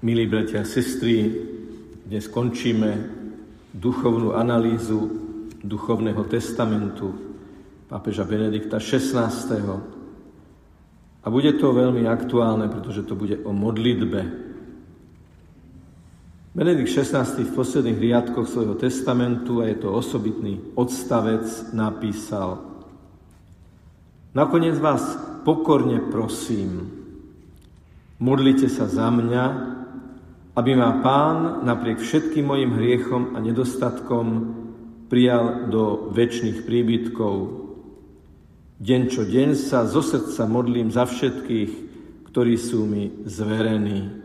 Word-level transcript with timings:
Milí 0.00 0.24
bratia 0.24 0.64
a 0.64 0.64
sestry, 0.64 1.28
dnes 2.08 2.24
skončíme 2.24 2.88
duchovnú 3.76 4.32
analýzu 4.32 4.96
duchovného 5.60 6.24
testamentu 6.24 7.12
pápeža 7.84 8.24
Benedikta 8.24 8.80
XVI. 8.80 9.28
A 11.20 11.26
bude 11.28 11.52
to 11.52 11.76
veľmi 11.76 12.08
aktuálne, 12.08 12.72
pretože 12.72 13.04
to 13.04 13.12
bude 13.12 13.44
o 13.44 13.52
modlitbe. 13.52 14.20
Benedikt 16.56 16.88
XVI. 16.88 17.44
v 17.44 17.52
posledných 17.52 18.00
riadkoch 18.00 18.48
svojho 18.48 18.80
testamentu, 18.80 19.60
a 19.60 19.68
je 19.68 19.84
to 19.84 19.92
osobitný 19.92 20.80
odstavec, 20.80 21.44
napísal 21.76 22.56
Nakoniec 24.32 24.80
vás 24.80 25.20
pokorne 25.44 26.00
prosím, 26.08 26.88
modlite 28.16 28.72
sa 28.72 28.88
za 28.88 29.12
mňa, 29.12 29.69
aby 30.56 30.72
ma 30.74 30.98
Pán 30.98 31.62
napriek 31.62 32.02
všetkým 32.02 32.46
mojim 32.50 32.74
hriechom 32.74 33.34
a 33.34 33.38
nedostatkom 33.38 34.26
prijal 35.06 35.70
do 35.70 36.10
väčšných 36.10 36.66
príbytkov. 36.66 37.34
Deň 38.80 39.02
čo 39.12 39.22
deň 39.28 39.48
sa 39.58 39.84
zo 39.84 40.00
srdca 40.00 40.48
modlím 40.48 40.88
za 40.88 41.04
všetkých, 41.06 41.72
ktorí 42.30 42.54
sú 42.56 42.86
mi 42.86 43.26
zverení. 43.26 44.22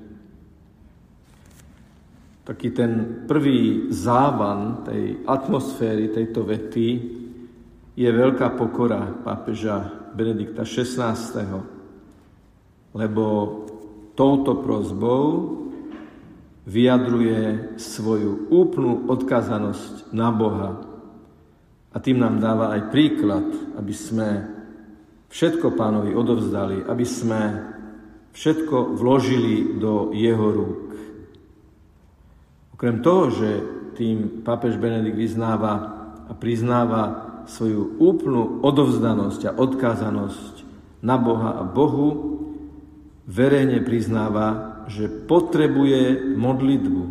Taký 2.46 2.70
ten 2.78 2.92
prvý 3.26 3.90
závan 3.90 4.86
tej 4.86 5.26
atmosféry, 5.26 6.14
tejto 6.14 6.46
vety 6.46 6.88
je 7.98 8.05
veľká 8.05 8.54
pokora 8.54 9.02
pápeža 9.26 9.82
Benedikta 10.14 10.62
XVI. 10.62 11.18
Lebo 12.94 13.26
touto 14.14 14.62
prozbou 14.62 15.65
vyjadruje 16.66 17.78
svoju 17.78 18.50
úplnú 18.50 19.05
odkazanosť 19.05 20.10
na 20.12 20.34
Boha. 20.34 20.82
A 21.94 21.98
tým 22.02 22.20
nám 22.20 22.41
dáva 22.41 22.74
aj 22.76 22.91
príklad, 22.91 23.48
aby 23.77 23.94
sme 23.94 24.30
všetko 25.30 25.77
pánovi 25.77 26.12
odovzdali, 26.12 26.84
aby 26.90 27.05
sme 27.05 27.41
všetko 28.36 28.99
vložili 28.99 29.80
do 29.80 30.12
jeho 30.12 30.48
rúk. 30.52 30.91
Okrem 32.76 32.99
toho, 32.99 33.32
že 33.32 33.49
tým 33.96 34.43
pápež 34.43 34.76
Benedikt 34.76 35.16
vyznáva 35.16 35.74
a 36.27 36.36
priznáva 36.36 37.32
svoju 37.48 37.96
úplnú 38.02 38.60
odovzdanosť 38.60 39.41
a 39.48 39.55
odkázanosť 39.55 40.54
na 40.99 41.16
Boha 41.16 41.62
a 41.62 41.63
Bohu, 41.63 42.41
verejne 43.24 43.80
priznáva, 43.86 44.74
že 44.86 45.10
potrebuje 45.10 46.36
modlitbu, 46.38 47.04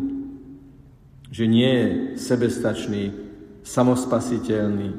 že 1.31 1.45
nie 1.47 1.71
je 1.71 1.87
sebestačný, 2.15 3.03
samospasiteľný, 3.65 4.89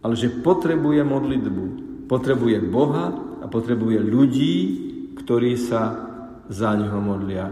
ale 0.00 0.14
že 0.14 0.32
potrebuje 0.40 1.02
modlitbu, 1.04 1.64
potrebuje 2.06 2.58
Boha 2.68 3.12
a 3.42 3.46
potrebuje 3.50 3.98
ľudí, 4.00 4.56
ktorí 5.18 5.58
sa 5.58 5.96
za 6.48 6.76
Neho 6.76 7.00
modlia. 7.00 7.48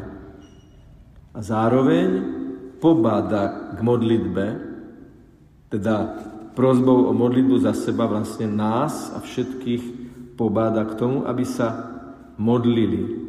A 1.33 1.39
zároveň 1.41 2.09
pobáda 2.79 3.73
k 3.73 3.79
modlitbe, 3.81 4.47
teda 5.73 5.97
prozbou 6.53 7.09
o 7.09 7.13
modlitbu 7.17 7.65
za 7.65 7.73
seba 7.73 8.05
vlastne 8.05 8.45
nás 8.45 9.09
a 9.17 9.25
všetkých 9.25 9.83
pobáda 10.37 10.85
k 10.85 10.97
tomu, 11.01 11.25
aby 11.25 11.45
sa 11.49 11.89
modlili, 12.37 13.22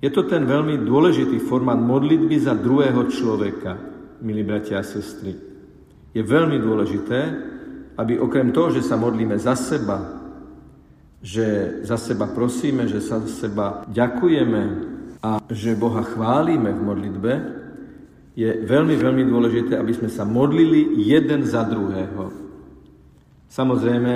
je 0.00 0.08
to 0.08 0.24
ten 0.24 0.48
veľmi 0.48 0.80
dôležitý 0.80 1.36
formát 1.44 1.76
modlitby 1.76 2.40
za 2.40 2.56
druhého 2.56 3.04
človeka, 3.12 3.76
milí 4.24 4.40
bratia 4.40 4.80
a 4.80 4.84
sestry. 4.84 5.36
Je 6.16 6.24
veľmi 6.24 6.56
dôležité, 6.56 7.20
aby 8.00 8.16
okrem 8.16 8.48
toho, 8.48 8.72
že 8.72 8.80
sa 8.80 8.96
modlíme 8.96 9.36
za 9.36 9.52
seba, 9.52 10.00
že 11.20 11.78
za 11.84 12.00
seba 12.00 12.32
prosíme, 12.32 12.88
že 12.88 13.04
sa 13.04 13.20
za 13.20 13.28
seba 13.28 13.84
ďakujeme 13.92 14.62
a 15.20 15.36
že 15.52 15.76
Boha 15.76 16.00
chválime 16.00 16.72
v 16.72 16.80
modlitbe, 16.80 17.32
je 18.32 18.48
veľmi, 18.64 18.96
veľmi 18.96 19.24
dôležité, 19.28 19.76
aby 19.76 19.92
sme 19.92 20.08
sa 20.08 20.24
modlili 20.24 20.96
jeden 20.96 21.44
za 21.44 21.60
druhého. 21.60 22.32
Samozrejme 23.52 24.14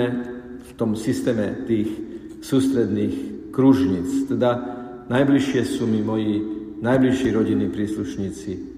v 0.65 0.71
tom 0.73 0.97
systéme 0.97 1.69
tých 1.69 1.93
sústredných 2.41 3.53
kružnic, 3.53 4.33
teda 4.33 4.74
najbližšie 5.09 5.61
sú 5.65 5.85
mi 5.85 6.01
moji 6.01 6.41
najbližší 6.81 7.31
rodinní 7.31 7.67
príslušníci. 7.71 8.75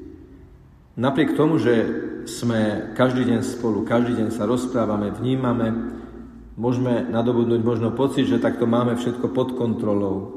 Napriek 0.98 1.38
tomu, 1.38 1.62
že 1.62 1.74
sme 2.26 2.92
každý 2.98 3.30
deň 3.30 3.46
spolu, 3.46 3.86
každý 3.86 4.18
deň 4.18 4.34
sa 4.34 4.50
rozprávame, 4.50 5.14
vnímame, 5.14 5.94
môžeme 6.58 7.06
nadobudnúť 7.06 7.62
možno 7.62 7.94
pocit, 7.94 8.26
že 8.26 8.42
takto 8.42 8.66
máme 8.66 8.98
všetko 8.98 9.30
pod 9.30 9.54
kontrolou. 9.54 10.34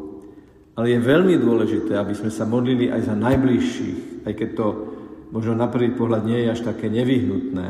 Ale 0.77 0.93
je 0.97 1.01
veľmi 1.01 1.41
dôležité, 1.41 1.97
aby 1.97 2.13
sme 2.13 2.29
sa 2.29 2.45
modlili 2.45 2.93
aj 2.93 3.09
za 3.09 3.17
najbližších, 3.17 4.29
aj 4.29 4.33
keď 4.37 4.49
to 4.55 4.67
možno 5.33 5.57
na 5.57 5.67
prvý 5.67 5.97
pohľad 5.97 6.23
nie 6.29 6.45
je 6.45 6.53
až 6.53 6.61
také 6.61 6.93
nevyhnutné. 6.93 7.67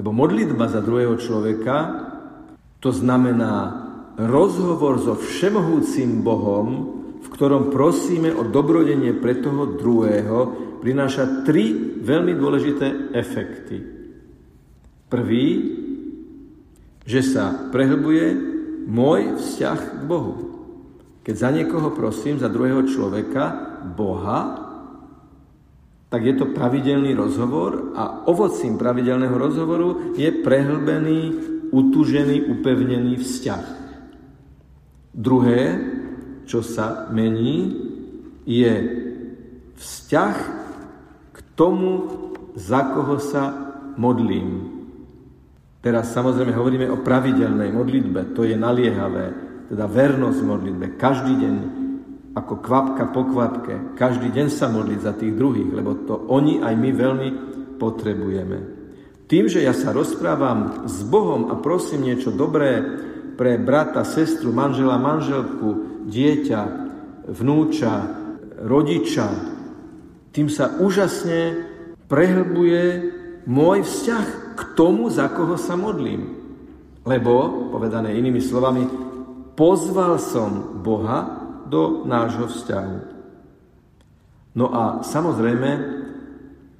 Lebo 0.00 0.10
modlitba 0.12 0.68
za 0.68 0.80
druhého 0.80 1.16
človeka, 1.20 1.76
to 2.80 2.88
znamená 2.92 3.84
rozhovor 4.16 4.96
so 5.00 5.12
všemohúcim 5.16 6.24
Bohom, 6.24 6.95
ktorom 7.36 7.68
prosíme 7.68 8.32
o 8.32 8.48
dobrodenie 8.48 9.12
pre 9.20 9.36
toho 9.36 9.76
druhého, 9.76 10.38
prináša 10.80 11.44
tri 11.44 11.76
veľmi 12.00 12.32
dôležité 12.32 13.12
efekty. 13.12 13.76
Prvý, 15.12 15.46
že 17.04 17.20
sa 17.20 17.68
prehlbuje 17.68 18.24
môj 18.88 19.36
vzťah 19.36 19.78
k 19.78 20.02
Bohu. 20.08 20.34
Keď 21.20 21.34
za 21.36 21.50
niekoho 21.52 21.92
prosím, 21.92 22.40
za 22.40 22.48
druhého 22.48 22.88
človeka, 22.88 23.44
Boha, 23.92 24.64
tak 26.08 26.24
je 26.24 26.34
to 26.40 26.56
pravidelný 26.56 27.12
rozhovor 27.12 27.92
a 27.92 28.24
ovocím 28.32 28.80
pravidelného 28.80 29.36
rozhovoru 29.36 30.16
je 30.16 30.32
prehlbený, 30.40 31.20
utužený, 31.68 32.48
upevnený 32.48 33.20
vzťah. 33.20 33.64
Druhé, 35.12 35.95
čo 36.46 36.62
sa 36.62 37.10
mení, 37.10 37.74
je 38.46 38.72
vzťah 39.76 40.36
k 41.34 41.38
tomu, 41.58 41.92
za 42.56 42.94
koho 42.94 43.20
sa 43.20 43.44
modlím. 43.98 44.78
Teraz 45.82 46.14
samozrejme 46.14 46.56
hovoríme 46.56 46.86
o 46.90 47.02
pravidelnej 47.02 47.70
modlitbe, 47.74 48.32
to 48.32 48.46
je 48.46 48.56
naliehavé, 48.56 49.26
teda 49.70 49.84
vernosť 49.86 50.40
modlitbe. 50.42 50.86
Každý 50.96 51.32
deň, 51.36 51.54
ako 52.34 52.54
kvapka 52.62 53.04
po 53.10 53.22
kvapke, 53.28 53.98
každý 53.98 54.30
deň 54.30 54.46
sa 54.50 54.70
modliť 54.70 55.00
za 55.02 55.12
tých 55.14 55.34
druhých, 55.34 55.70
lebo 55.74 55.94
to 56.06 56.14
oni 56.30 56.62
aj 56.62 56.74
my 56.74 56.90
veľmi 56.90 57.28
potrebujeme. 57.76 58.58
Tým, 59.26 59.50
že 59.50 59.66
ja 59.66 59.74
sa 59.74 59.90
rozprávam 59.90 60.86
s 60.86 61.02
Bohom 61.02 61.50
a 61.50 61.58
prosím 61.58 62.06
niečo 62.06 62.30
dobré 62.30 62.78
pre 63.34 63.58
brata, 63.58 64.06
sestru, 64.06 64.54
manžela, 64.54 64.96
manželku, 64.96 65.95
dieťa, 66.06 66.60
vnúča, 67.26 67.94
rodiča, 68.62 69.28
tým 70.30 70.46
sa 70.46 70.78
úžasne 70.78 71.66
prehlbuje 72.06 72.84
môj 73.48 73.82
vzťah 73.82 74.26
k 74.54 74.60
tomu, 74.78 75.10
za 75.10 75.26
koho 75.32 75.58
sa 75.58 75.74
modlím. 75.74 76.38
Lebo, 77.06 77.70
povedané 77.70 78.14
inými 78.18 78.42
slovami, 78.42 78.86
pozval 79.54 80.18
som 80.18 80.82
Boha 80.82 81.46
do 81.66 82.06
nášho 82.06 82.50
vzťahu. 82.50 82.96
No 84.56 84.72
a 84.72 85.04
samozrejme, 85.04 85.70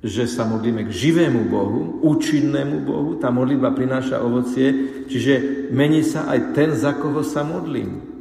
že 0.06 0.24
sa 0.30 0.46
modlíme 0.46 0.86
k 0.86 0.90
živému 0.92 1.50
Bohu, 1.50 1.98
účinnému 2.06 2.86
Bohu, 2.86 3.10
tá 3.18 3.28
modlitba 3.34 3.74
prináša 3.74 4.22
ovocie, 4.22 5.02
čiže 5.10 5.66
mení 5.74 6.06
sa 6.06 6.30
aj 6.30 6.54
ten, 6.54 6.70
za 6.72 6.94
koho 6.94 7.26
sa 7.26 7.42
modlím. 7.42 8.15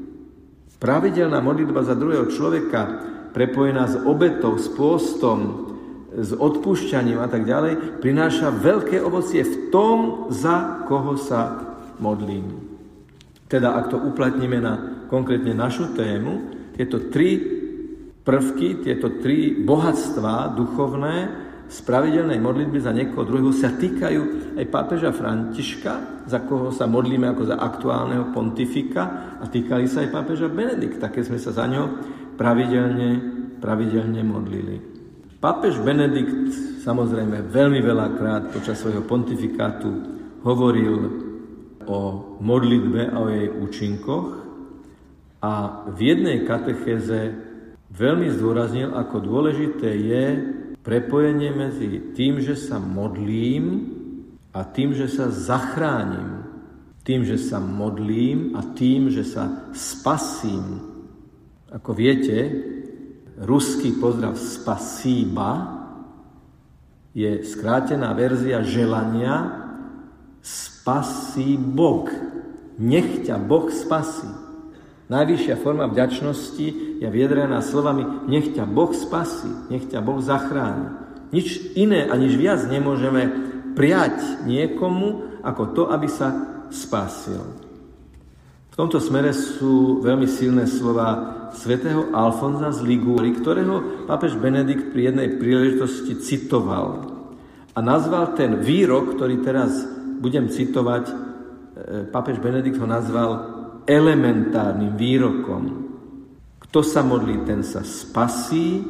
Pravidelná 0.80 1.40
modlitba 1.40 1.82
za 1.84 1.96
druhého 1.96 2.28
človeka, 2.32 3.04
prepojená 3.32 3.88
s 3.88 3.96
obetou, 4.04 4.56
s 4.60 4.68
pôstom, 4.72 5.68
s 6.16 6.32
odpúšťaním 6.32 7.20
a 7.20 7.28
tak 7.28 7.44
ďalej, 7.44 8.00
prináša 8.00 8.52
veľké 8.52 9.04
ovocie 9.04 9.44
v 9.44 9.56
tom, 9.72 10.28
za 10.32 10.88
koho 10.88 11.20
sa 11.20 11.76
modlím. 12.00 12.56
Teda 13.52 13.76
ak 13.76 13.92
to 13.92 13.98
uplatníme 14.00 14.58
na 14.64 14.74
konkrétne 15.12 15.52
našu 15.52 15.92
tému, 15.94 16.56
tieto 16.76 17.12
tri 17.12 17.40
prvky, 18.26 18.82
tieto 18.82 19.22
tri 19.22 19.54
bohatstvá 19.54 20.56
duchovné, 20.58 21.45
z 21.66 21.78
pravidelnej 21.82 22.38
modlitby 22.38 22.78
za 22.78 22.94
niekoho 22.94 23.26
druhého 23.26 23.50
sa 23.50 23.74
týkajú 23.74 24.22
aj 24.62 24.66
pápeža 24.70 25.10
Františka, 25.10 26.26
za 26.30 26.40
koho 26.46 26.70
sa 26.70 26.86
modlíme 26.86 27.26
ako 27.30 27.44
za 27.50 27.58
aktuálneho 27.58 28.30
pontifika 28.30 29.36
a 29.42 29.46
týkali 29.50 29.90
sa 29.90 30.06
aj 30.06 30.14
pápeža 30.14 30.48
Benedikta, 30.50 31.10
keď 31.10 31.24
sme 31.26 31.40
sa 31.42 31.52
za 31.52 31.66
ňo 31.66 31.84
pravidelne 32.38 33.36
pravidelne 33.66 34.22
modlili. 34.22 34.78
Pápež 35.42 35.82
Benedikt 35.82 36.82
samozrejme 36.86 37.50
veľmi 37.50 37.82
veľakrát 37.82 38.54
počas 38.54 38.78
svojho 38.78 39.02
pontifikátu 39.06 39.90
hovoril 40.46 40.94
o 41.86 42.00
modlitbe 42.42 43.10
a 43.10 43.18
o 43.22 43.28
jej 43.30 43.50
účinkoch 43.50 44.28
a 45.42 45.86
v 45.90 46.00
jednej 46.02 46.46
katechéze 46.46 47.34
veľmi 47.94 48.30
zdôraznil, 48.34 48.94
ako 48.94 49.22
dôležité 49.22 49.90
je 49.94 50.26
prepojenie 50.86 51.50
medzi 51.50 52.14
tým, 52.14 52.38
že 52.46 52.54
sa 52.54 52.78
modlím 52.78 53.90
a 54.54 54.62
tým, 54.62 54.94
že 54.94 55.10
sa 55.10 55.34
zachránim. 55.34 56.46
Tým, 57.02 57.26
že 57.26 57.38
sa 57.42 57.58
modlím 57.58 58.54
a 58.58 58.62
tým, 58.74 59.10
že 59.10 59.26
sa 59.26 59.70
spasím. 59.74 60.82
Ako 61.74 61.94
viete, 61.94 62.54
ruský 63.42 63.98
pozdrav 63.98 64.38
spasíba 64.38 65.82
je 67.14 67.46
skrátená 67.46 68.14
verzia 68.14 68.62
želania 68.66 69.66
spasí 70.42 71.58
Boh. 71.58 72.10
Nech 72.78 73.26
ťa 73.26 73.42
Boh 73.42 73.70
spasí. 73.70 74.45
Najvyššia 75.06 75.62
forma 75.62 75.86
vďačnosti 75.86 76.98
je 76.98 77.08
vyjadrená 77.08 77.62
slovami 77.62 78.26
nech 78.26 78.58
ťa 78.58 78.66
Boh 78.66 78.90
spasí, 78.90 79.50
nech 79.70 79.86
ťa 79.86 80.02
Boh 80.02 80.18
zachráni. 80.18 80.90
Nič 81.30 81.78
iné 81.78 82.10
a 82.10 82.18
nič 82.18 82.34
viac 82.34 82.66
nemôžeme 82.66 83.30
prijať 83.78 84.46
niekomu 84.50 85.38
ako 85.46 85.64
to, 85.78 85.84
aby 85.94 86.10
sa 86.10 86.34
spasil. 86.74 87.44
V 88.74 88.76
tomto 88.76 89.00
smere 89.00 89.32
sú 89.32 90.02
veľmi 90.02 90.26
silné 90.28 90.68
slova 90.68 91.48
svätého 91.56 92.12
Alfonza 92.12 92.76
z 92.76 92.84
Ligúry, 92.84 93.32
ktorého 93.38 94.04
pápež 94.10 94.36
Benedikt 94.36 94.92
pri 94.92 95.14
jednej 95.14 95.40
príležitosti 95.40 96.20
citoval. 96.20 97.08
A 97.72 97.80
nazval 97.80 98.36
ten 98.36 98.60
výrok, 98.60 99.16
ktorý 99.16 99.40
teraz 99.46 99.72
budem 100.20 100.52
citovať, 100.52 101.04
e, 101.08 101.14
pápež 102.12 102.44
Benedikt 102.44 102.76
ho 102.76 102.88
nazval 102.88 103.55
elementárnym 103.86 104.98
výrokom. 104.98 105.64
Kto 106.60 106.80
sa 106.84 107.06
modlí, 107.06 107.46
ten 107.48 107.62
sa 107.62 107.86
spasí, 107.86 108.84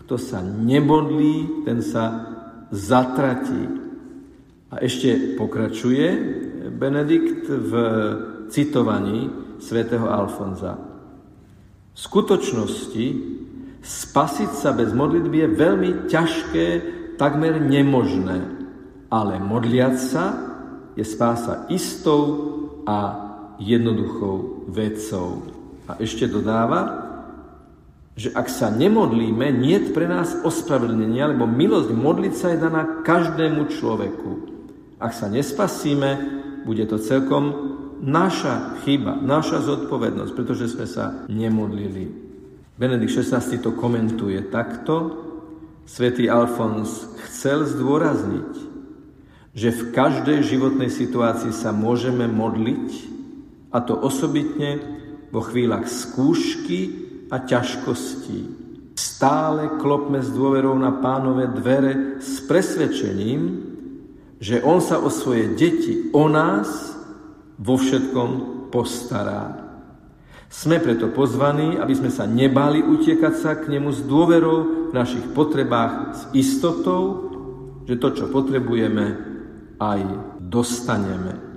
kto 0.00 0.16
sa 0.16 0.40
nemodlí, 0.40 1.66
ten 1.68 1.84
sa 1.84 2.04
zatratí. 2.72 3.68
A 4.72 4.80
ešte 4.80 5.36
pokračuje 5.36 6.06
Benedikt 6.72 7.44
v 7.50 7.72
citovaní 8.48 9.28
svätého 9.60 10.08
Alfonza. 10.08 10.80
V 11.92 11.98
skutočnosti 11.98 13.06
spasiť 13.82 14.50
sa 14.54 14.70
bez 14.72 14.94
modlitby 14.94 15.36
je 15.44 15.56
veľmi 15.58 15.90
ťažké, 16.06 16.66
takmer 17.18 17.58
nemožné, 17.58 18.38
ale 19.10 19.42
modliať 19.42 19.96
sa 19.98 20.24
je 20.94 21.02
spása 21.02 21.66
istou 21.68 22.20
a 22.86 23.27
jednoduchou 23.58 24.66
vecou. 24.70 25.42
A 25.90 25.98
ešte 25.98 26.30
dodáva, 26.30 27.06
že 28.18 28.34
ak 28.34 28.50
sa 28.50 28.66
nemodlíme, 28.66 29.54
nie 29.54 29.78
je 29.78 29.94
pre 29.94 30.10
nás 30.10 30.42
ospravedlnenia, 30.42 31.30
lebo 31.30 31.46
milosť 31.46 31.90
modliť 31.94 32.34
sa 32.34 32.50
je 32.50 32.58
daná 32.58 32.82
každému 33.06 33.70
človeku. 33.70 34.30
Ak 34.98 35.14
sa 35.14 35.30
nespasíme, 35.30 36.18
bude 36.66 36.82
to 36.90 36.98
celkom 36.98 37.54
naša 38.02 38.82
chyba, 38.82 39.18
naša 39.22 39.62
zodpovednosť, 39.62 40.32
pretože 40.34 40.74
sme 40.74 40.86
sa 40.90 41.22
nemodlili. 41.30 42.10
Benedikt 42.74 43.14
XVI 43.14 43.42
to 43.58 43.74
komentuje 43.74 44.38
takto. 44.50 45.26
Svetý 45.86 46.26
Alfons 46.26 47.10
chcel 47.26 47.64
zdôrazniť, 47.66 48.52
že 49.54 49.70
v 49.72 49.82
každej 49.94 50.42
životnej 50.42 50.90
situácii 50.90 51.54
sa 51.54 51.70
môžeme 51.70 52.26
modliť, 52.26 53.17
a 53.72 53.78
to 53.84 53.96
osobitne 53.96 54.80
vo 55.28 55.44
chvíľach 55.44 55.84
skúšky 55.84 57.08
a 57.28 57.44
ťažkostí. 57.44 58.56
Stále 58.98 59.78
klopme 59.78 60.24
s 60.24 60.32
dôverou 60.32 60.74
na 60.74 60.90
pánové 60.98 61.46
dvere 61.52 62.18
s 62.18 62.42
presvedčením, 62.48 63.68
že 64.38 64.62
On 64.62 64.80
sa 64.80 64.98
o 64.98 65.10
svoje 65.10 65.54
deti, 65.54 66.10
o 66.14 66.26
nás 66.26 66.94
vo 67.58 67.74
všetkom 67.74 68.30
postará. 68.70 69.68
Sme 70.48 70.80
preto 70.80 71.12
pozvaní, 71.12 71.76
aby 71.76 71.92
sme 71.92 72.08
sa 72.08 72.24
nebali 72.24 72.80
utiekať 72.80 73.34
sa 73.36 73.52
k 73.58 73.68
Nemu 73.68 73.92
s 73.92 74.00
dôverou 74.08 74.88
v 74.88 74.92
našich 74.96 75.28
potrebách, 75.36 75.92
s 76.16 76.22
istotou, 76.32 77.28
že 77.84 78.00
to, 78.00 78.08
čo 78.16 78.32
potrebujeme, 78.32 79.06
aj 79.76 80.00
dostaneme. 80.40 81.47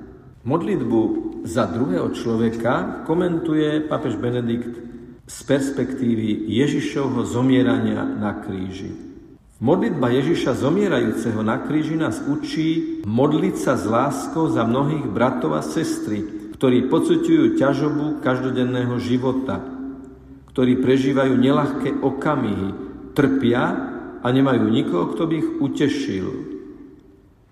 Modlitbu 0.42 1.02
za 1.46 1.70
druhého 1.70 2.10
človeka 2.18 3.06
komentuje 3.06 3.86
papež 3.86 4.18
Benedikt 4.18 4.74
z 5.30 5.38
perspektívy 5.46 6.50
Ježišovho 6.50 7.22
zomierania 7.30 8.02
na 8.02 8.42
kríži. 8.42 8.90
Modlitba 9.62 10.10
Ježiša 10.10 10.58
zomierajúceho 10.58 11.46
na 11.46 11.62
kríži 11.62 11.94
nás 11.94 12.26
učí 12.26 13.02
modliť 13.06 13.56
sa 13.62 13.78
s 13.78 13.86
láskou 13.86 14.50
za 14.50 14.66
mnohých 14.66 15.06
bratov 15.14 15.54
a 15.54 15.62
sestry, 15.62 16.26
ktorí 16.58 16.90
pocitujú 16.90 17.62
ťažobu 17.62 18.26
každodenného 18.26 18.98
života, 18.98 19.62
ktorí 20.50 20.82
prežívajú 20.82 21.38
nelahké 21.38 22.02
okamihy, 22.02 22.74
trpia 23.14 23.64
a 24.26 24.28
nemajú 24.34 24.66
nikoho, 24.74 25.14
kto 25.14 25.30
by 25.30 25.34
ich 25.38 25.50
utešil. 25.62 26.28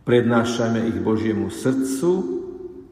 Prednášajme 0.10 0.90
ich 0.90 0.98
Božiemu 1.06 1.54
srdcu, 1.54 2.39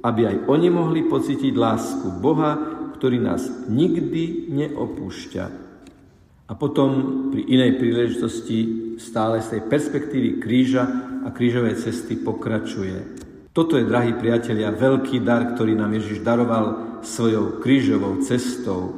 aby 0.07 0.21
aj 0.31 0.37
oni 0.47 0.71
mohli 0.71 1.03
pocítiť 1.03 1.51
lásku 1.51 2.07
Boha, 2.23 2.55
ktorý 2.95 3.19
nás 3.19 3.43
nikdy 3.67 4.47
neopúšťa. 4.55 5.45
A 6.47 6.55
potom 6.55 6.89
pri 7.35 7.43
inej 7.43 7.75
príležitosti 7.75 8.57
stále 9.03 9.43
z 9.43 9.59
tej 9.59 9.61
perspektívy 9.67 10.29
kríža 10.39 10.87
a 11.21 11.29
krížovej 11.35 11.75
cesty 11.83 12.15
pokračuje. 12.15 13.19
Toto 13.51 13.75
je, 13.75 13.83
drahí 13.83 14.15
priatelia, 14.15 14.71
veľký 14.71 15.19
dar, 15.27 15.43
ktorý 15.53 15.75
nám 15.75 15.91
Ježiš 15.99 16.23
daroval 16.23 17.01
svojou 17.03 17.59
krížovou 17.59 18.23
cestou. 18.23 18.95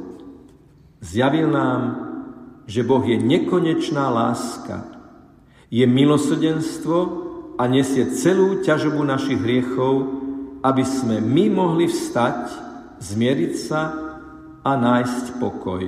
Zjavil 1.02 1.50
nám, 1.50 1.80
že 2.70 2.86
Boh 2.86 3.02
je 3.02 3.18
nekonečná 3.18 4.06
láska, 4.12 4.86
je 5.72 5.82
milosrdenstvo 5.88 6.98
a 7.58 7.66
nesie 7.66 8.14
celú 8.14 8.62
ťažobu 8.62 9.02
našich 9.02 9.40
hriechov, 9.42 10.22
aby 10.60 10.84
sme 10.84 11.20
my 11.24 11.44
mohli 11.52 11.88
vstať, 11.88 12.52
zmieriť 13.00 13.52
sa 13.56 13.82
a 14.60 14.70
nájsť 14.76 15.40
pokoj. 15.40 15.82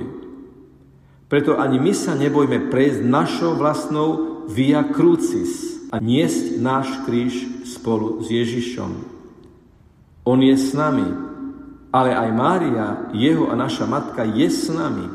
Preto 1.29 1.57
ani 1.57 1.81
my 1.81 1.93
sa 1.93 2.13
nebojme 2.13 2.69
prejsť 2.69 3.01
našou 3.05 3.57
vlastnou 3.57 4.43
via 4.49 4.85
crucis 4.85 5.81
a 5.93 6.01
niesť 6.01 6.57
náš 6.61 6.89
kríž 7.05 7.65
spolu 7.69 8.21
s 8.21 8.29
Ježišom. 8.29 8.91
On 10.25 10.39
je 10.41 10.55
s 10.57 10.73
nami, 10.73 11.09
ale 11.93 12.17
aj 12.17 12.29
Mária, 12.33 12.87
jeho 13.13 13.49
a 13.49 13.55
naša 13.57 13.85
matka, 13.85 14.25
je 14.25 14.49
s 14.49 14.69
nami. 14.73 15.05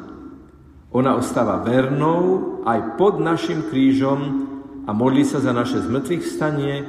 Ona 0.94 1.18
ostáva 1.18 1.60
vernou 1.60 2.62
aj 2.62 2.94
pod 2.94 3.18
našim 3.18 3.66
krížom 3.66 4.46
a 4.86 4.94
modlí 4.94 5.26
sa 5.26 5.42
za 5.42 5.50
naše 5.52 5.82
zmrtvých 5.84 6.24
stanie, 6.24 6.86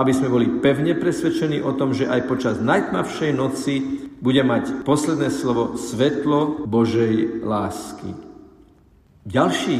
aby 0.00 0.12
sme 0.16 0.32
boli 0.32 0.48
pevne 0.64 0.96
presvedčení 0.96 1.60
o 1.60 1.76
tom, 1.76 1.92
že 1.92 2.08
aj 2.08 2.24
počas 2.24 2.56
najtmavšej 2.56 3.30
noci 3.36 3.74
bude 4.16 4.40
mať 4.40 4.80
posledné 4.80 5.28
slovo 5.28 5.76
svetlo 5.76 6.64
Božej 6.64 7.44
lásky. 7.44 8.16
Ďalší 9.28 9.78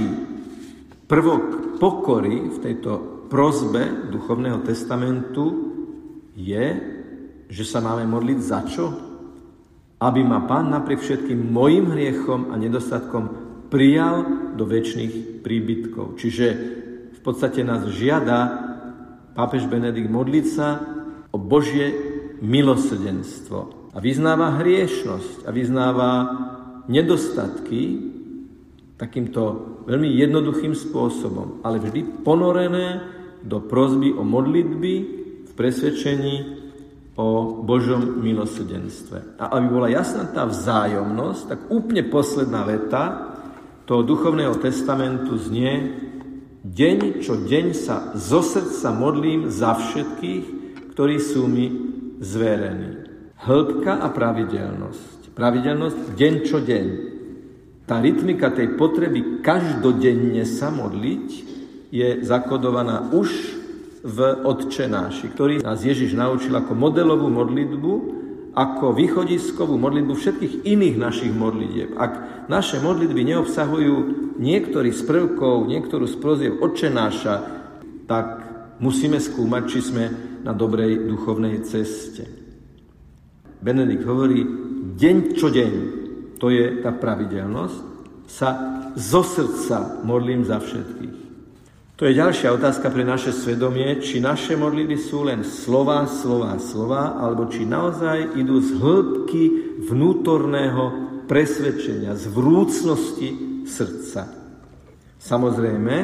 prvok 1.09 1.81
pokory 1.81 2.53
v 2.53 2.59
tejto 2.61 2.91
prozbe 3.33 4.13
duchovného 4.13 4.61
testamentu 4.61 5.73
je, 6.37 6.67
že 7.49 7.65
sa 7.65 7.81
máme 7.81 8.05
modliť 8.05 8.39
za 8.45 8.61
čo? 8.69 8.87
Aby 10.05 10.21
ma 10.21 10.45
Pán 10.45 10.69
napriek 10.69 11.01
všetkým 11.01 11.49
mojim 11.49 11.97
hriechom 11.97 12.53
a 12.53 12.61
nedostatkom 12.61 13.25
prijal 13.73 14.53
do 14.53 14.69
väčšných 14.69 15.41
príbytkov. 15.41 16.21
Čiže 16.21 16.47
v 17.17 17.21
podstate 17.25 17.65
nás 17.65 17.89
žiada 17.89 18.70
pápež 19.35 19.67
Benedikt 19.67 20.11
modliť 20.11 20.47
sa 20.47 20.69
o 21.31 21.39
Božie 21.39 21.95
milosrdenstvo. 22.43 23.93
A 23.95 23.99
vyznáva 23.99 24.63
hriešnosť 24.63 25.47
a 25.47 25.51
vyznáva 25.51 26.11
nedostatky, 26.87 28.11
takýmto 28.95 29.43
veľmi 29.89 30.13
jednoduchým 30.13 30.77
spôsobom, 30.77 31.65
ale 31.65 31.81
vždy 31.81 32.23
ponorené 32.23 33.01
do 33.41 33.59
prozby 33.65 34.13
o 34.13 34.23
modlitby 34.23 34.95
v 35.49 35.53
presvedčení 35.57 36.61
o 37.17 37.61
Božom 37.65 38.21
milosrdenstve. 38.21 39.41
A 39.41 39.57
aby 39.57 39.67
bola 39.69 39.89
jasná 39.93 40.29
tá 40.29 40.45
vzájomnosť, 40.45 41.43
tak 41.49 41.61
úplne 41.73 42.05
posledná 42.09 42.65
veta 42.65 43.35
toho 43.85 44.07
duchovného 44.07 44.55
testamentu 44.63 45.35
znie 45.35 45.73
Deň 46.61 47.25
čo 47.25 47.41
deň 47.41 47.73
sa 47.73 48.13
zo 48.13 48.45
srdca 48.45 48.93
modlím 48.93 49.49
za 49.49 49.73
všetkých, 49.81 50.45
ktorí 50.93 51.17
sú 51.17 51.49
mi 51.49 51.73
zverení. 52.21 53.01
Hĺbka 53.41 54.05
a 54.05 54.13
pravidelnosť. 54.13 55.33
Pravidelnosť 55.33 56.13
deň 56.21 56.35
čo 56.45 56.61
deň. 56.61 56.87
Tá 57.89 58.05
rytmika 58.05 58.53
tej 58.53 58.77
potreby 58.77 59.41
každodenne 59.41 60.45
sa 60.45 60.69
modliť 60.69 61.29
je 61.89 62.21
zakodovaná 62.29 63.09
už 63.09 63.57
v 64.05 64.19
Otčenáši, 64.45 65.33
ktorý 65.33 65.65
nás 65.65 65.81
Ježiš 65.81 66.13
naučil 66.13 66.53
ako 66.53 66.77
modelovú 66.77 67.33
modlitbu, 67.33 67.93
ako 68.53 68.93
východiskovú 68.93 69.81
modlitbu 69.81 70.13
všetkých 70.13 70.69
iných 70.69 70.97
našich 71.01 71.33
modlitieb. 71.33 71.97
Ak 71.97 72.45
naše 72.53 72.85
modlitby 72.85 73.33
neobsahujú 73.33 74.29
niektorý 74.41 74.91
z 74.97 75.05
prvkov, 75.05 75.69
niektorú 75.69 76.09
z 76.09 76.17
proziev 76.17 76.53
odčenáša, 76.65 77.35
tak 78.09 78.27
musíme 78.81 79.21
skúmať, 79.21 79.63
či 79.69 79.81
sme 79.85 80.05
na 80.41 80.57
dobrej 80.57 81.05
duchovnej 81.05 81.61
ceste. 81.69 82.25
Benedikt 83.61 84.09
hovorí, 84.09 84.41
deň 84.97 85.17
čo 85.37 85.53
deň, 85.53 85.73
to 86.41 86.49
je 86.49 86.81
tá 86.81 86.97
pravidelnosť, 86.97 87.79
sa 88.25 88.49
zo 88.97 89.21
srdca 89.21 90.01
modlím 90.01 90.49
za 90.49 90.57
všetkých. 90.57 91.21
To 92.01 92.09
je 92.09 92.17
ďalšia 92.17 92.57
otázka 92.57 92.89
pre 92.89 93.05
naše 93.05 93.29
svedomie, 93.29 94.01
či 94.01 94.25
naše 94.25 94.57
modlitby 94.57 94.97
sú 94.97 95.29
len 95.29 95.45
slova, 95.45 96.09
slova, 96.09 96.57
slova, 96.57 97.21
alebo 97.21 97.45
či 97.53 97.69
naozaj 97.69 98.41
idú 98.41 98.57
z 98.65 98.81
hĺbky 98.81 99.43
vnútorného 99.85 100.85
presvedčenia, 101.29 102.17
z 102.17 102.25
vrúcnosti 102.33 103.50
srdca. 103.67 104.29
Samozrejme, 105.21 105.97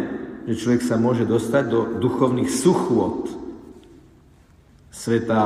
že 0.46 0.54
človek 0.54 0.82
sa 0.84 1.00
môže 1.00 1.24
dostať 1.24 1.64
do 1.66 1.80
duchovných 1.98 2.50
suchôd. 2.52 3.32
Svetá 4.92 5.44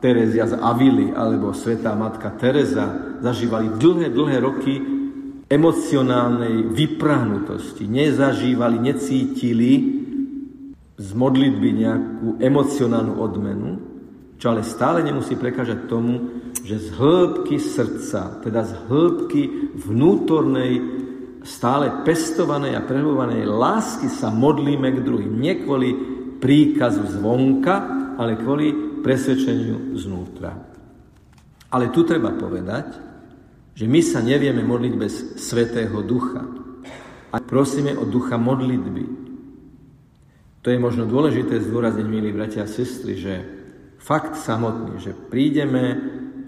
Terezia 0.00 0.44
z 0.44 0.60
Avily 0.60 1.12
alebo 1.16 1.56
svetá 1.56 1.96
matka 1.96 2.28
Teresa 2.36 3.18
zažívali 3.24 3.80
dlhé, 3.80 4.12
dlhé 4.12 4.38
roky 4.44 4.74
emocionálnej 5.48 6.74
vyprahnutosti. 6.74 7.88
Nezažívali, 7.88 8.76
necítili 8.82 9.72
z 10.96 11.08
modlitby 11.12 11.68
nejakú 11.76 12.28
emocionálnu 12.40 13.14
odmenu, 13.20 13.70
čo 14.36 14.52
ale 14.52 14.66
stále 14.66 15.00
nemusí 15.00 15.36
prekážať 15.36 15.88
tomu, 15.88 16.42
že 16.60 16.76
z 16.82 16.88
hĺbky 16.98 17.56
srdca, 17.56 18.42
teda 18.42 18.66
z 18.66 18.72
hĺbky 18.90 19.42
vnútornej, 19.80 20.72
stále 21.46 22.02
pestovanej 22.02 22.74
a 22.74 22.82
prehľovanej 22.82 23.46
lásky 23.46 24.10
sa 24.10 24.34
modlíme 24.34 24.98
k 24.98 25.04
druhým. 25.06 25.38
Nie 25.38 25.62
kvôli 25.62 25.94
príkazu 26.42 27.06
zvonka, 27.06 27.74
ale 28.18 28.36
kvôli 28.36 29.00
presvedčeniu 29.00 29.94
znútra. 29.94 30.52
Ale 31.70 31.94
tu 31.94 32.02
treba 32.02 32.34
povedať, 32.34 32.98
že 33.76 33.86
my 33.86 34.00
sa 34.02 34.24
nevieme 34.24 34.64
modliť 34.64 34.94
bez 34.98 35.14
Svetého 35.38 36.00
Ducha. 36.02 36.42
A 37.30 37.36
prosíme 37.42 37.92
o 37.92 38.08
ducha 38.08 38.40
modlitby. 38.40 39.04
To 40.64 40.72
je 40.72 40.78
možno 40.80 41.04
dôležité 41.04 41.60
zdôrazniť, 41.60 42.06
milí 42.08 42.32
bratia 42.32 42.64
a 42.64 42.70
sestry, 42.70 43.20
že 43.20 43.34
fakt 44.00 44.40
samotný, 44.40 44.98
že 44.98 45.12
prídeme 45.12 45.98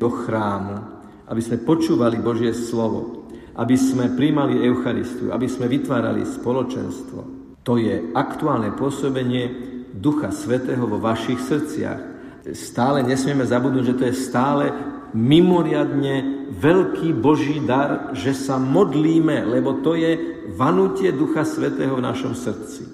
do 0.01 0.09
chrámu, 0.09 0.81
aby 1.29 1.43
sme 1.45 1.61
počúvali 1.61 2.17
Božie 2.23 2.57
slovo, 2.57 3.18
aby 3.59 3.75
sme 3.75 4.15
príjmali 4.15 4.63
Eucharistiu, 4.63 5.35
aby 5.35 5.51
sme 5.51 5.67
vytvárali 5.67 6.23
spoločenstvo. 6.23 7.21
To 7.67 7.75
je 7.75 8.15
aktuálne 8.15 8.71
pôsobenie 8.79 9.51
Ducha 9.99 10.31
Svetého 10.31 10.87
vo 10.87 11.03
vašich 11.03 11.43
srdciach. 11.43 12.01
Stále 12.55 13.03
nesmieme 13.03 13.43
zabudnúť, 13.43 13.85
že 13.85 13.97
to 13.99 14.05
je 14.09 14.15
stále 14.15 14.65
mimoriadne 15.11 16.49
veľký 16.55 17.19
Boží 17.19 17.59
dar, 17.65 18.15
že 18.15 18.33
sa 18.33 18.63
modlíme, 18.63 19.45
lebo 19.51 19.83
to 19.83 19.99
je 19.99 20.45
vanutie 20.55 21.11
Ducha 21.11 21.43
Svetého 21.43 21.99
v 21.99 22.07
našom 22.07 22.39
srdci. 22.39 22.87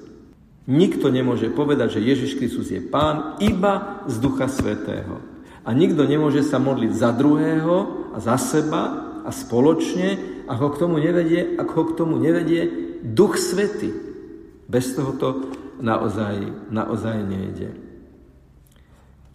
Nikto 0.65 1.13
nemôže 1.13 1.53
povedať, 1.53 2.01
že 2.01 2.09
Ježiš 2.09 2.41
Kristus 2.41 2.73
je 2.73 2.81
Pán 2.81 3.37
iba 3.45 4.01
z 4.09 4.17
Ducha 4.17 4.49
Svetého. 4.49 5.21
A 5.61 5.77
nikto 5.77 6.09
nemôže 6.09 6.41
sa 6.41 6.57
modliť 6.57 6.93
za 6.97 7.13
druhého 7.13 7.75
a 8.17 8.19
za 8.21 8.41
seba 8.41 9.13
a 9.25 9.31
spoločne, 9.33 10.34
ak 10.45 10.59
ho 10.61 10.69
k 10.73 10.81
tomu 10.81 10.97
nevedie, 11.01 11.57
ak 11.57 11.69
ho 11.73 11.83
k 11.89 11.97
tomu 11.97 12.21
nevedie 12.21 12.69
Duch 13.05 13.37
Svety. 13.37 13.91
Bez 14.65 14.97
toho 14.97 15.13
to 15.21 15.29
naozaj, 15.81 16.69
naozaj 16.73 17.21
nejde. 17.25 17.69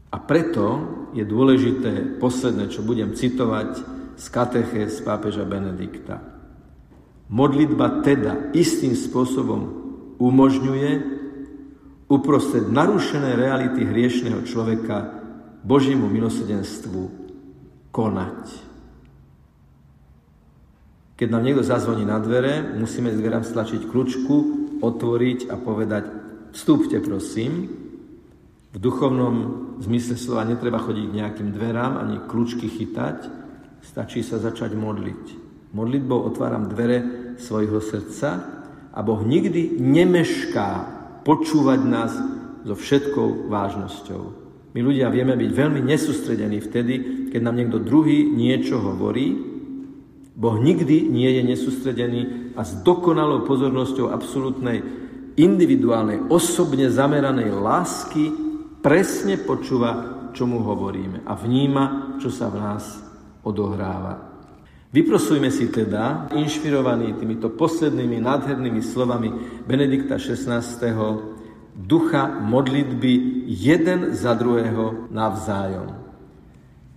A 0.10 0.18
preto 0.18 0.66
je 1.14 1.22
dôležité 1.22 2.18
posledné, 2.18 2.74
čo 2.74 2.82
budem 2.82 3.14
citovať 3.14 3.70
z 4.18 4.26
kateche 4.34 4.90
z 4.90 4.98
pápeža 5.06 5.46
Benedikta. 5.46 6.22
Modlitba 7.30 8.02
teda 8.02 8.50
istým 8.58 8.98
spôsobom 8.98 9.62
umožňuje 10.18 10.92
uprostred 12.10 12.66
narušené 12.74 13.38
reality 13.38 13.86
hriešného 13.86 14.42
človeka 14.50 15.22
Božiemu 15.62 16.10
milosedenstvu 16.10 17.02
konať. 17.94 18.69
Keď 21.20 21.28
nám 21.28 21.44
niekto 21.44 21.68
zazvoní 21.68 22.08
na 22.08 22.16
dvere, 22.16 22.64
musíme 22.80 23.12
dverám 23.12 23.44
stlačiť 23.44 23.92
kľúčku, 23.92 24.36
otvoriť 24.80 25.52
a 25.52 25.60
povedať 25.60 26.08
vstúpte 26.56 26.96
prosím, 27.04 27.68
v 28.72 28.78
duchovnom 28.80 29.36
zmysle 29.84 30.16
slova 30.16 30.48
netreba 30.48 30.80
chodiť 30.80 31.06
k 31.12 31.18
nejakým 31.20 31.50
dverám 31.52 32.00
ani 32.00 32.24
kľúčky 32.24 32.72
chytať, 32.72 33.28
stačí 33.84 34.24
sa 34.24 34.40
začať 34.40 34.80
modliť. 34.80 35.24
Modlitbou 35.76 36.24
otváram 36.24 36.72
dvere 36.72 37.36
svojho 37.36 37.84
srdca 37.84 38.30
a 38.96 39.00
Boh 39.04 39.20
nikdy 39.20 39.76
nemešká 39.76 40.70
počúvať 41.28 41.80
nás 41.84 42.16
so 42.64 42.80
všetkou 42.80 43.52
vážnosťou. 43.52 44.24
My 44.72 44.80
ľudia 44.80 45.12
vieme 45.12 45.36
byť 45.36 45.52
veľmi 45.52 45.82
nesústredení 45.84 46.64
vtedy, 46.64 47.28
keď 47.34 47.42
nám 47.44 47.60
niekto 47.60 47.84
druhý 47.84 48.24
niečo 48.24 48.80
hovorí. 48.80 49.49
Boh 50.40 50.56
nikdy 50.56 51.12
nie 51.12 51.28
je 51.36 51.44
nesústredený 51.44 52.56
a 52.56 52.64
s 52.64 52.80
dokonalou 52.80 53.44
pozornosťou 53.44 54.08
absolútnej 54.08 54.80
individuálnej, 55.36 56.32
osobne 56.32 56.88
zameranej 56.88 57.52
lásky 57.52 58.32
presne 58.80 59.36
počúva, 59.36 60.16
čo 60.32 60.48
mu 60.48 60.64
hovoríme 60.64 61.28
a 61.28 61.36
vníma, 61.36 62.16
čo 62.24 62.32
sa 62.32 62.48
v 62.48 62.56
nás 62.56 63.04
odohráva. 63.44 64.32
Vyprosujme 64.96 65.52
si 65.52 65.68
teda, 65.68 66.32
inšpirovaní 66.32 67.20
týmito 67.20 67.52
poslednými 67.52 68.24
nádhernými 68.24 68.80
slovami 68.80 69.30
Benedikta 69.68 70.16
XVI. 70.16 70.64
ducha 71.76 72.24
modlitby 72.42 73.44
jeden 73.46 74.16
za 74.16 74.34
druhého 74.34 75.12
navzájom. 75.12 75.99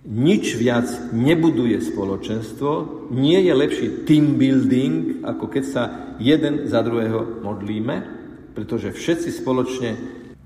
Nič 0.03 0.59
viac 0.59 1.15
nebuduje 1.15 1.79
spoločenstvo, 1.79 3.07
nie 3.15 3.39
je 3.39 3.53
lepší 3.55 3.87
team 4.03 4.35
building, 4.35 5.23
ako 5.23 5.47
keď 5.47 5.63
sa 5.63 5.83
jeden 6.19 6.67
za 6.67 6.83
druhého 6.83 7.39
modlíme, 7.39 8.03
pretože 8.51 8.91
všetci 8.91 9.31
spoločne 9.31 9.89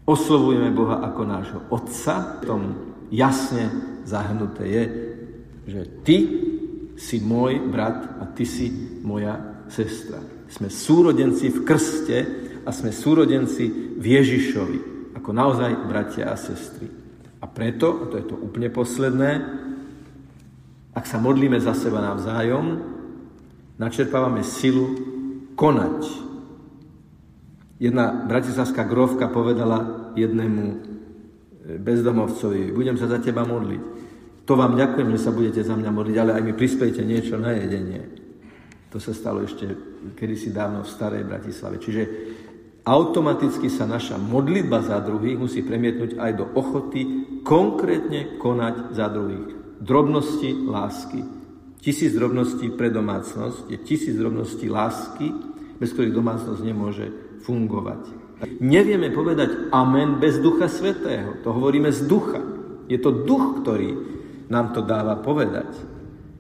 oslovujeme 0.06 0.70
Boha 0.70 1.02
ako 1.02 1.22
nášho 1.26 1.60
Otca, 1.74 2.38
v 2.38 2.46
tom 2.46 2.62
jasne 3.10 3.74
zahrnuté 4.06 4.64
je, 4.70 4.84
že 5.68 5.82
Ty 6.06 6.18
si 6.94 7.18
môj 7.26 7.58
brat 7.66 8.22
a 8.22 8.30
Ty 8.30 8.46
si 8.46 8.70
moja 9.02 9.42
sestra. 9.74 10.22
Sme 10.54 10.70
súrodenci 10.70 11.50
v 11.50 11.66
krste 11.66 12.18
a 12.62 12.70
sme 12.70 12.94
súrodenci 12.94 13.98
v 13.98 14.06
Ježišovi, 14.06 14.80
ako 15.18 15.30
naozaj 15.34 15.72
bratia 15.90 16.30
a 16.30 16.38
sestry. 16.38 17.07
Preto, 17.58 17.88
a 17.90 18.04
to 18.06 18.16
je 18.22 18.26
to 18.30 18.38
úplne 18.38 18.70
posledné, 18.70 19.32
ak 20.94 21.06
sa 21.10 21.18
modlíme 21.18 21.58
za 21.58 21.74
seba 21.74 22.06
navzájom, 22.06 22.86
načerpávame 23.82 24.46
silu 24.46 24.94
konať 25.58 26.28
Jedna 27.78 28.26
bratislavská 28.26 28.90
grovka 28.90 29.30
povedala 29.30 30.10
jednému 30.18 30.64
e, 30.66 30.76
bezdomovcovi, 31.78 32.74
budem 32.74 32.98
sa 32.98 33.06
za 33.06 33.22
teba 33.22 33.46
modliť. 33.46 33.82
To 34.50 34.58
vám 34.58 34.74
ďakujem, 34.74 35.14
že 35.14 35.22
sa 35.22 35.30
budete 35.30 35.62
za 35.62 35.78
mňa 35.78 35.92
modliť, 35.94 36.16
ale 36.18 36.32
aj 36.34 36.42
mi 36.42 36.54
prispejte 36.58 37.06
niečo 37.06 37.38
na 37.38 37.54
jedenie. 37.54 38.02
To 38.90 38.98
sa 38.98 39.14
stalo 39.14 39.46
ešte 39.46 39.70
kedysi 40.18 40.50
dávno 40.50 40.82
v 40.82 40.90
starej 40.90 41.28
Bratislave. 41.28 41.78
Čiže 41.78 42.02
automaticky 42.88 43.68
sa 43.68 43.84
naša 43.84 44.16
modlitba 44.16 44.80
za 44.80 45.04
druhých 45.04 45.36
musí 45.36 45.60
premietnúť 45.60 46.16
aj 46.16 46.32
do 46.40 46.46
ochoty 46.56 47.02
konkrétne 47.44 48.40
konať 48.40 48.96
za 48.96 49.12
druhých. 49.12 49.52
Drobnosti 49.84 50.50
lásky 50.66 51.38
Tisíc 51.78 52.12
drobností 52.18 52.74
pre 52.74 52.90
domácnosť 52.90 53.70
je 53.70 53.78
tisíc 53.80 54.18
drobností 54.18 54.68
lásky, 54.68 55.30
bez 55.78 55.94
ktorých 55.94 56.12
domácnosť 56.20 56.62
nemôže 56.66 57.08
fungovať. 57.46 58.02
Nevieme 58.60 59.14
povedať 59.14 59.72
amen 59.72 60.18
bez 60.20 60.42
Ducha 60.42 60.68
Svetého. 60.68 61.40
To 61.46 61.54
hovoríme 61.54 61.88
z 61.94 62.04
ducha. 62.10 62.42
Je 62.92 62.98
to 62.98 63.24
duch, 63.24 63.62
ktorý 63.62 63.94
nám 64.52 64.74
to 64.74 64.82
dáva 64.82 65.16
povedať. 65.22 65.70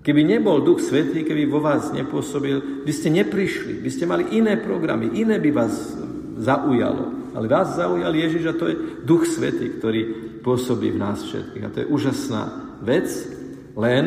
Keby 0.04 0.24
nebol 0.24 0.64
Duch 0.64 0.80
Svetý, 0.80 1.28
keby 1.28 1.52
vo 1.52 1.60
vás 1.60 1.92
nepôsobil, 1.92 2.84
by 2.88 2.94
ste 2.96 3.12
neprišli, 3.12 3.84
by 3.84 3.90
ste 3.92 4.08
mali 4.08 4.24
iné 4.36 4.56
programy, 4.56 5.12
iné 5.20 5.36
by 5.36 5.52
vás 5.52 6.00
zaujalo. 6.38 7.34
Ale 7.34 7.46
vás 7.50 7.78
zaujal 7.78 8.14
Ježiš 8.14 8.44
a 8.50 8.58
to 8.58 8.66
je 8.70 8.76
Duch 9.06 9.26
Svetý, 9.26 9.78
ktorý 9.78 10.02
pôsobí 10.42 10.94
v 10.94 11.02
nás 11.02 11.22
všetkých. 11.22 11.64
A 11.66 11.72
to 11.74 11.82
je 11.84 11.92
úžasná 11.92 12.44
vec, 12.82 13.10
len 13.78 14.06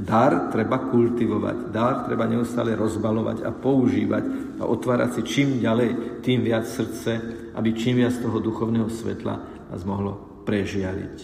dar 0.00 0.48
treba 0.48 0.88
kultivovať. 0.88 1.68
Dar 1.68 2.08
treba 2.08 2.24
neustále 2.24 2.72
rozbalovať 2.72 3.44
a 3.44 3.50
používať 3.52 4.56
a 4.56 4.64
otvárať 4.64 5.20
si 5.20 5.22
čím 5.28 5.48
ďalej, 5.60 6.22
tým 6.24 6.40
viac 6.40 6.64
srdce, 6.64 7.20
aby 7.52 7.76
čím 7.76 8.00
viac 8.00 8.16
toho 8.16 8.40
duchovného 8.40 8.88
svetla 8.88 9.68
nás 9.68 9.82
mohlo 9.84 10.44
prežiariť. 10.48 11.16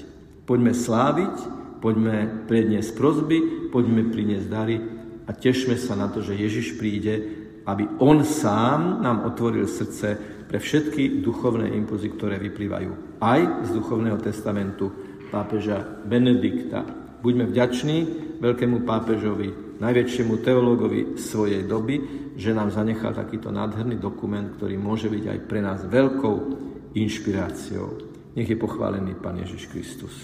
Poďme 0.45 0.73
sláviť, 0.73 1.37
poďme 1.81 2.49
predniesť 2.49 2.91
prozby, 2.97 3.69
poďme 3.73 4.09
priniesť 4.09 4.49
dary 4.49 4.77
a 5.29 5.31
tešme 5.33 5.77
sa 5.77 5.93
na 5.97 6.09
to, 6.09 6.25
že 6.25 6.41
Ježiš 6.41 6.81
príde, 6.81 7.38
aby 7.69 8.01
On 8.01 8.25
sám 8.25 9.05
nám 9.05 9.29
otvoril 9.29 9.69
srdce 9.69 10.17
pre 10.49 10.57
všetky 10.57 11.21
duchovné 11.21 11.69
impulzy, 11.77 12.09
ktoré 12.17 12.41
vyplývajú 12.41 13.21
aj 13.21 13.69
z 13.69 13.77
duchovného 13.77 14.17
testamentu 14.17 14.89
pápeža 15.29 15.85
Benedikta 16.09 17.09
Buďme 17.19 17.51
vďační 17.51 17.99
veľkému 18.39 18.87
pápežovi, 18.87 19.83
najväčšiemu 19.83 20.39
teológovi 20.39 21.01
svojej 21.19 21.67
doby, 21.67 21.99
že 22.39 22.55
nám 22.55 22.71
zanechal 22.71 23.11
takýto 23.11 23.51
nádherný 23.51 23.99
dokument, 23.99 24.47
ktorý 24.55 24.79
môže 24.79 25.11
byť 25.11 25.25
aj 25.27 25.39
pre 25.51 25.59
nás 25.59 25.83
veľkou 25.83 26.37
inšpiráciou. 26.95 27.99
Nech 28.39 28.47
je 28.47 28.55
pochválený 28.55 29.19
Pán 29.19 29.43
Ježiš 29.43 29.67
Kristus. 29.67 30.15